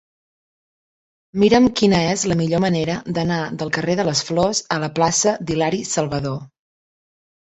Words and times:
Mira'm 1.43 1.65
quina 1.79 1.97
és 2.13 2.23
la 2.31 2.37
millor 2.39 2.63
manera 2.63 2.95
d'anar 3.17 3.37
del 3.61 3.71
carrer 3.77 3.95
de 3.99 4.05
les 4.07 4.23
Flors 4.29 4.61
a 4.77 4.77
la 4.85 4.89
plaça 5.01 5.35
d'Hilari 5.51 5.83
Salvadó. 5.91 6.33